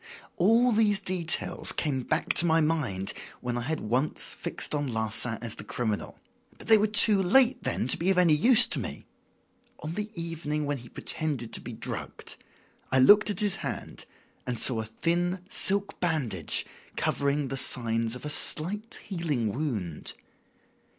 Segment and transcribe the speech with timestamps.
[0.37, 5.37] "All these details came back to my mind when I had once fixed on Larsan
[5.43, 6.19] as the criminal.
[6.57, 9.05] But they were too late then to be of any use to me.
[9.83, 12.37] On the evening when he pretended to be drugged
[12.91, 14.07] I looked at his hand
[14.47, 16.65] and saw a thin silk bandage
[16.95, 20.13] covering the signs of a slight healing wound.